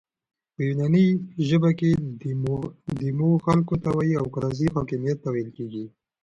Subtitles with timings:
[0.53, 1.05] په یوناني
[1.47, 1.91] ژبه کښي
[3.01, 5.85] ديمو خلکو ته وایي او کراسي حاکمیت ته ویل کیږي.